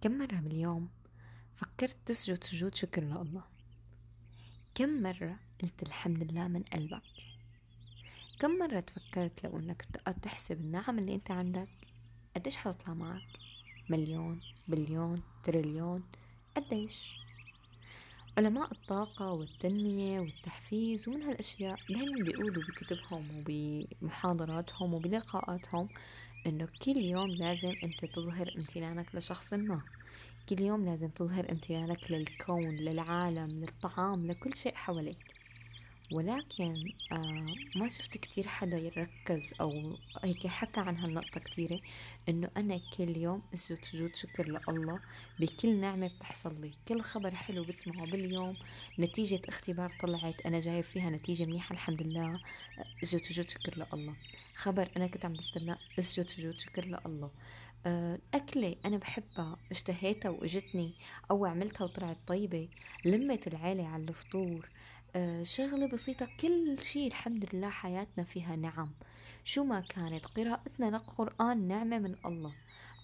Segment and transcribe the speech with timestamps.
[0.00, 0.88] كم مرة باليوم
[1.54, 3.42] فكرت تسجد سجود شكر لله؟
[4.74, 7.02] كم مرة قلت الحمد لله من قلبك؟
[8.38, 11.68] كم مرة تفكرت لو إنك تقعد تحسب النعم اللي أنت عندك؟
[12.36, 13.26] قديش حتطلع معك؟
[13.90, 16.02] مليون بليون تريليون؟
[16.56, 17.16] قديش؟
[18.38, 25.88] علماء الطاقة والتنمية والتحفيز ومن هالأشياء دايما بيقولوا بكتبهم وبمحاضراتهم وبلقاءاتهم
[26.46, 29.82] إنه كل يوم لازم أنت تظهر امتنانك لشخص ما.
[30.48, 35.35] كل يوم لازم تظهر امتنانك للكون للعالم للطعام لكل شيء حواليك
[36.12, 37.46] ولكن آه
[37.76, 41.80] ما شفت كتير حدا يركز أو هيك حكى عن هالنقطة كتيرة
[42.28, 45.00] إنه أنا كل يوم أسجد سجود شكر لله
[45.40, 46.72] بكل نعمة بتحصل لي.
[46.88, 48.56] كل خبر حلو بسمعه باليوم
[48.98, 52.40] نتيجة اختبار طلعت أنا جايب فيها نتيجة منيحة الحمد لله
[53.02, 54.16] أسجد سجود شكر لله.
[54.54, 57.30] خبر أنا كنت عم بستناه أسجد سجود شكر لله.
[57.86, 60.94] آه، أكلة أنا بحبها اشتهيتها وإجتني
[61.30, 62.68] أو عملتها وطلعت طيبة.
[63.04, 64.68] لمت العيلة على الفطور.
[65.42, 66.28] شغلة بسيطة.
[66.40, 68.90] كل شي الحمد لله حياتنا فيها نعم.
[69.44, 72.52] شو ما كانت قراءتنا للقرآن نعمة من الله.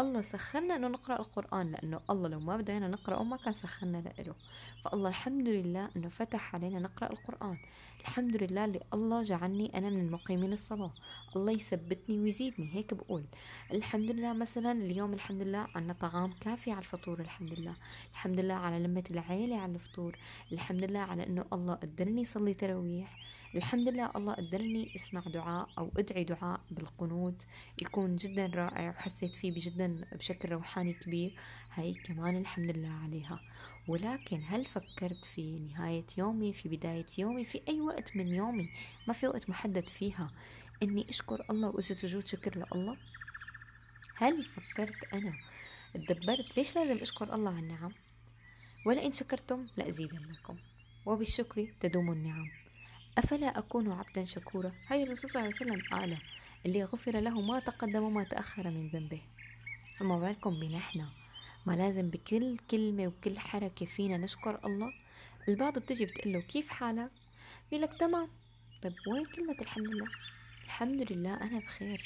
[0.00, 4.34] الله سخرنا أنه نقرأ القرآن لأنه الله لو ما بدينا نقراه ما كان سخرنا له
[4.84, 7.58] فالله الحمد لله أنه فتح علينا نقرأ القرآن.
[8.00, 10.92] الحمد لله اللي الله جعلني أنا من المقيمين الصلاة.
[11.36, 13.24] الله يثبتني ويزيدني هيك بقول.
[13.72, 17.74] الحمد لله مثلا اليوم الحمد لله عنا طعام كافي على الفطور الحمد لله.
[18.12, 20.18] الحمد لله على لمة العيلة على الفطور.
[20.52, 23.18] الحمد لله على أنه الله قدرني صلي تراويح.
[23.54, 27.46] الحمد لله الله قدرني اسمع دعاء أو ادعي دعاء بالقنوت
[27.82, 31.38] يكون جدا رائع وحسيت فيه جدا بشكل روحاني كبير.
[31.74, 33.40] هاي كمان الحمد لله عليها.
[33.88, 38.70] ولكن هل فكرت في نهاية يومي في بداية يومي في أي وقت من يومي
[39.08, 40.30] ما في وقت محدد فيها
[40.82, 42.96] إني أشكر الله وأسجد سجود شكر لله؟
[44.16, 45.32] هل فكرت أنا
[45.94, 47.92] تدبرت؟ ليش لازم أشكر الله على النعم؟
[48.86, 50.56] ولئن شكرتم لأزيدنكم
[51.06, 52.65] وبالشكر تدوم النعم.
[53.18, 56.18] أفلا أكون عبدا شكورا؟ هاي الرسول صلى الله عليه وسلم قال
[56.66, 59.22] اللي غفر له ما تقدم وما تأخر من ذنبه.
[59.96, 61.08] فما بالكم بنحنا
[61.66, 64.92] ما لازم بكل كلمة وكل حركة فينا نشكر الله؟
[65.48, 67.10] البعض بتجي بتقله كيف حالك؟
[67.70, 68.28] بيقول لك تمام.
[68.82, 70.08] طيب وين كلمة الحمد لله؟
[70.64, 72.02] الحمد لله أنا بخير.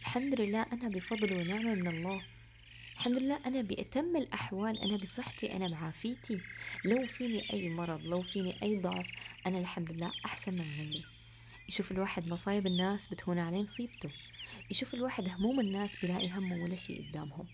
[0.00, 2.22] الحمد لله أنا بفضل ونعمة من الله.
[2.98, 6.40] الحمد لله أنا بأتم الأحوال أنا بصحتي أنا بعافيتي.
[6.84, 9.06] لو فيني أي مرض لو فيني أي ضعف
[9.46, 11.04] أنا الحمد لله أحسن من غيري.
[11.68, 14.10] يشوف الواحد مصايب الناس بتهون عليه مصيبته.
[14.70, 17.46] يشوف الواحد هموم الناس بلاقي همه ولا شيء قدامهم.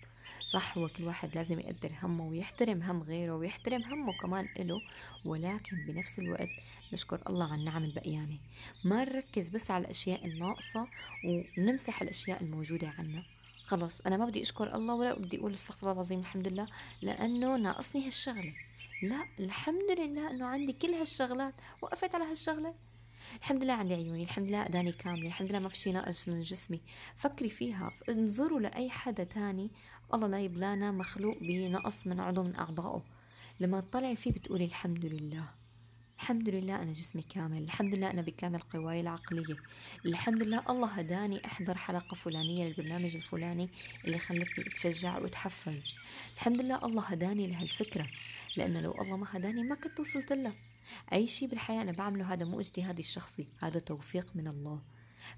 [0.47, 4.81] صح هو كل واحد لازم يقدر همه ويحترم هم غيره ويحترم همه كمان إله.
[5.25, 6.49] ولكن بنفس الوقت
[6.93, 8.37] نشكر الله على النعم البقيانة.
[8.83, 10.87] ما نركز بس على الأشياء الناقصة
[11.25, 13.23] ونمسح الأشياء الموجودة عنا.
[13.65, 16.67] خلص أنا ما بدي أشكر الله ولا بدي أقول استغفر الله العظيم الحمد لله
[17.01, 18.53] لأنه ناقصني هالشغلة.
[19.03, 22.75] لا الحمد لله أنه عندي كل هالشغلات وقفت على هالشغلة.
[23.39, 26.41] الحمد لله عندي عيوني الحمد لله أداني كاملة الحمد لله ما في شيء ناقص من
[26.41, 26.81] جسمي.
[27.15, 29.71] فكري فيها انظروا لأي حدا تاني
[30.13, 33.03] الله لا يبلانا مخلوق بنقص من عضو من أعضائه.
[33.59, 35.45] لما تطلعي فيه بتقولي الحمد لله.
[36.19, 39.55] الحمد لله أنا جسمي كامل الحمد لله أنا بكامل قواي العقلية.
[40.05, 43.69] الحمد لله الله هداني أحضر حلقة فلانية للبرنامج الفلاني
[44.05, 45.87] اللي خلتني أتشجع وأتحفز.
[46.35, 48.05] الحمد لله الله هداني لهالفكرة
[48.57, 50.55] لأنه لو الله ما هداني ما كنت وصلت له.
[51.13, 54.81] أي شيء بالحياة أنا بعمله هذا مو اجتهادي الشخصي هذا توفيق من الله.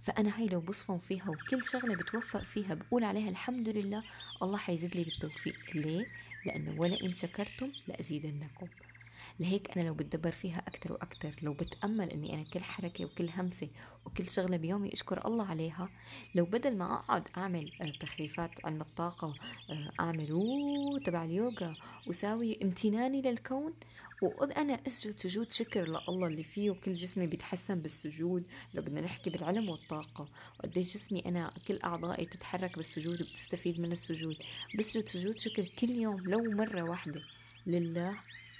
[0.01, 4.03] فأنا هاي لو بصفن فيها وكل شغلة بتوفق فيها بقول عليها الحمد لله
[4.43, 5.57] الله حيزيد لي بالتوفيق.
[5.75, 6.05] ليه؟
[6.45, 8.67] لأنه ولئن شكرتم لأزيدنكم.
[9.39, 13.69] لهيك أنا لو بتدبر فيها أكتر وأكتر لو بتأمل إني أنا كل حركة وكل همسة
[14.05, 15.89] وكل شغلة بيومي أشكر الله عليها
[16.35, 19.33] لو بدل ما أقعد أعمل آه، تخليفات عن الطاقة
[19.69, 20.27] آه، أعمل
[21.05, 21.75] تبع اليوغا
[22.07, 23.73] وساوي امتناني للكون
[24.21, 29.69] وأنا أسجد سجود شكر لله اللي فيه وكل جسمي بيتحسن بالسجود لو بدنا نحكي بالعلم
[29.69, 30.29] والطاقة
[30.59, 34.37] وقديش جسمي أنا كل أعضائي بتتحرك بالسجود وبتستفيد من السجود
[34.79, 37.21] بسجد سجود شكر كل يوم لو مرة واحدة
[37.67, 38.17] لله.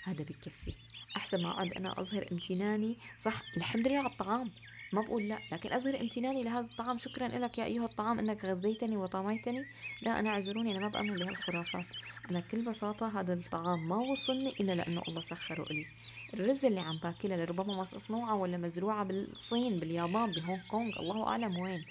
[0.07, 0.73] هذا بكفي.
[1.17, 2.97] أحسن ما أقعد أنا أظهر امتناني.
[3.19, 4.51] صح الحمد لله على الطعام.
[4.93, 6.97] ما بقول لا لكن أظهر امتناني لهذا الطعام.
[6.97, 9.65] شكرا لك يا أيها الطعام أنك غذيتني وطعميتني.
[10.01, 11.85] لا أنا أعذروني أنا ما بأمن بهالخرافات
[12.31, 15.85] أنا بكل بساطة هذا الطعام ما وصلني إلا لأنه الله سخره لي.
[16.33, 21.85] الرز اللي عم باكلها لربما مصنوعة ولا مزروعة بالصين باليابان بهونغ كونغ الله أعلم وين.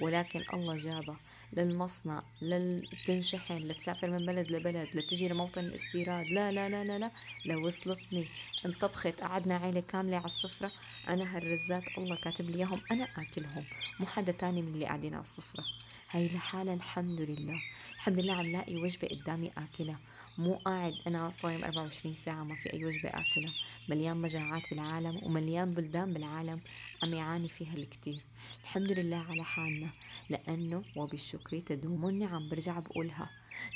[0.00, 1.16] ولكن الله جابها
[1.52, 6.26] للمصنع لتنشحن لتسافر من بلد لبلد لتجي لموطن الاستيراد.
[6.26, 7.10] لا لا لا لا لا
[7.46, 8.28] لو وصلتني.
[8.66, 10.72] انطبخت قعدنا عيلة كاملة على السفرة
[11.08, 13.64] أنا هالرزات الله كاتب لي إياهم أنا آكلهم.
[14.00, 15.64] مو حدا تاني من اللي قاعدين على السفرة
[16.10, 17.62] هاي لحالها الحمد لله.
[17.96, 20.00] الحمد لله عم لاقي وجبة قدامي آكلها
[20.38, 23.52] مو قاعد أنا صايم 24 ساعة ما في أي وجبة آكلها
[23.88, 26.60] مليان مجاعات بالعالم ومليان بلدان بالعالم
[27.02, 28.20] عم يعاني فيها الكثير
[28.62, 29.90] الحمد لله على حالنا
[30.30, 32.48] لأنه وبالشكر تدوم النعم.
[32.48, 33.30] برجع بقولها.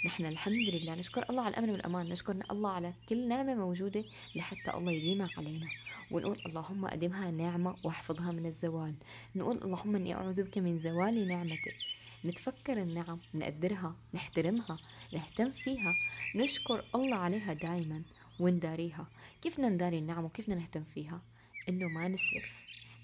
[0.06, 2.08] نحن الحمد لله نشكر الله على الأمن والأمان.
[2.08, 4.05] نشكر الله على كل نعمة موجودة
[4.35, 5.67] لحتى الله يديمها علينا.
[6.11, 8.94] ونقول اللهم أدمها نعمة واحفظها من الزوال.
[9.37, 11.96] نقول اللهم إني أعوذ بك من زوال نعمتك.
[12.25, 14.77] نتفكر النعم نقدرها نحترمها
[15.13, 15.95] نهتم فيها
[16.37, 18.03] نشكر الله عليها دايما
[18.41, 19.07] ونداريها.
[19.43, 21.23] كيف نداري النعم وكيف نهتم فيها؟
[21.69, 22.53] إنه ما نسرف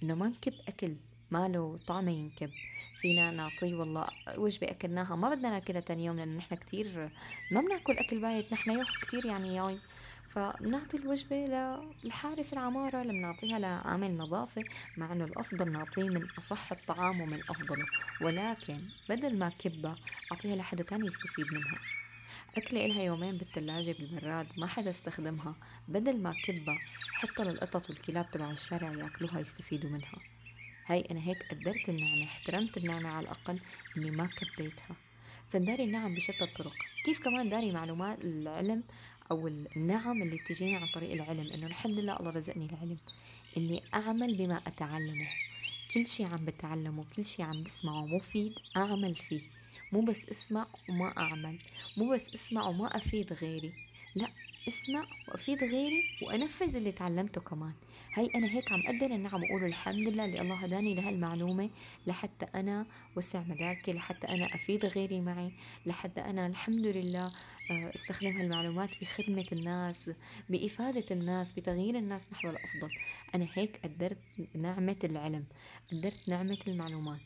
[0.03, 0.97] إنه ما نكب أكل
[1.31, 2.51] ما له طعمه ينكب.
[3.01, 4.07] فينا نعطيه والله
[4.37, 7.11] وجبة أكلناها ما بدنا ناكلها تاني يوم لأنه نحن كتير
[7.53, 9.81] ما بناكل أكل بايت نحن يوم كتير يعني يوم.
[10.35, 11.37] فبنعطي الوجبة
[12.05, 14.65] للحارس العمارة لما نعطيها لعامل نظافة
[14.97, 17.87] مع إنه الأفضل نعطيه من أصح الطعام ومن أفضله.
[18.21, 19.97] ولكن بدل ما كبها
[20.33, 21.79] أعطيها لحدا تاني يستفيد منها.
[22.57, 25.55] أكلة إلها يومين بالثلاجة بالبراد ما حدا استخدمها.
[25.89, 26.77] بدل ما كبها
[27.13, 30.19] حطها للقطط والكلاب تبع الشارع يأكلوها يستفيدوا منها.
[30.87, 33.61] هاي أنا هيك قدرت النعمة احترمت النعمة على الأقل
[33.97, 34.97] إني ما كبيتها.
[35.49, 36.75] فنداري النعم بشتى الطرق.
[37.05, 38.83] كيف كمان داري معلومات العلم
[39.31, 42.97] أو النعم اللي بتجيني عن طريق العلم إنه الحمد لله الله رزقني العلم
[43.57, 45.29] إني أعمل بما أتعلمه.
[45.95, 49.43] كل شي عم بتعلمه كل شي عم بسمعه مفيد أعمل فيه.
[49.93, 51.59] مو بس اسمع وما أعمل
[51.97, 53.73] مو بس اسمع وما أفيد غيري.
[54.15, 54.29] لا
[54.69, 57.73] اسمع وافيد غيري وانفذ اللي تعلمته كمان.
[58.15, 61.71] هاي أنا هيك عم قدر النعم واقول الحمد لله اللي الله هداني لهالمعلومة
[62.07, 62.87] لحتى أنا
[63.17, 65.53] وسع مداركي لحتى أنا أفيد غيري معي
[65.87, 67.33] لحتى أنا الحمد لله
[67.71, 70.11] آه، استخدم هالمعلومات بخدمة الناس
[70.49, 72.91] بإفادة الناس بتغيير الناس نحو الأفضل.
[73.35, 74.19] أنا هيك قدرت
[74.55, 75.45] نعمة العلم
[75.93, 77.21] قدرت نعمة المعلومات.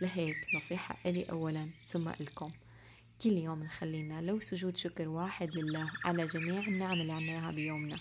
[0.00, 2.50] لهيك نصيحة إلي اولا ثم إلكم.
[3.22, 7.98] كل يوم نخلينا لو سجود شكر واحد لله على جميع النعم اللي عنا إياها بيومنا.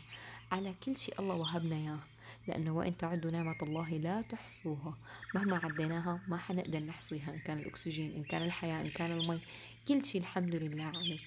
[0.51, 1.99] على كل شيء الله وهبنا إياه.
[2.47, 4.97] لأنه وإن تعدوا نعمة الله لا تحصوها.
[5.35, 9.39] مهما عديناها ما حنقدر نحصيها إن كان الأكسجين إن كان الحياة إن كان المي.
[9.87, 11.19] كل شيء الحمد لله عليه.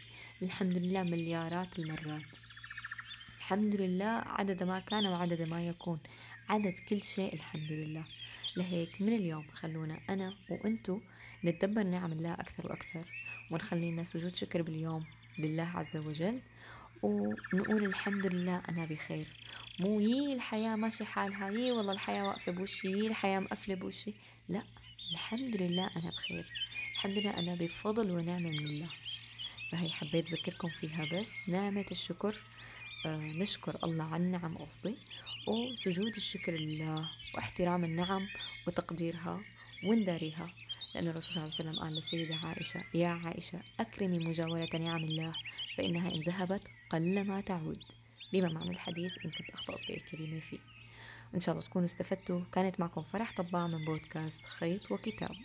[0.42, 2.22] الحمد لله مليارات المرات.
[3.38, 5.98] الحمد لله عدد ما كان وعدد ما يكون.
[6.48, 8.04] عدد كل شيء الحمد لله.
[8.56, 11.00] لهيك من اليوم خلونا أنا وأنتو
[11.46, 13.04] نتدبر نعم الله أكثر وأكثر
[13.50, 15.04] ونخلي لنا سجود شكر باليوم
[15.38, 16.40] لله عز وجل
[17.02, 19.26] ونقول الحمد لله أنا بخير.
[19.80, 24.14] مو يي الحياة ماشي حالها يي والله الحياة واقفة بوشي يي الحياة مقفلة بوشي.
[24.48, 24.62] لا
[25.12, 26.46] الحمد لله أنا بخير.
[26.94, 28.88] الحمد لله أنا بفضل ونعمة من الله.
[29.72, 32.40] فهي حبيت أذكركم فيها بس نعمة الشكر
[33.06, 34.96] آه نشكر الله على النعم قصدي
[35.48, 38.28] وسجود الشكر لله واحترام النعم
[38.66, 39.40] وتقديرها.
[39.86, 40.50] ونداريها
[40.94, 45.32] لأن الرسول صلى الله عليه وسلم قال للسيدة عائشة يا عائشة أكرمي مجاورة نعم الله
[45.76, 47.82] فإنها إن ذهبت قل ما تعود.
[48.32, 50.58] بما معنى الحديث إن كنت أخطأت بأي كلمة فيه.
[51.34, 52.40] إن شاء الله تكونوا استفدتوا.
[52.52, 55.36] كانت معكم فرح طباع من بودكاست خيط وكتاب.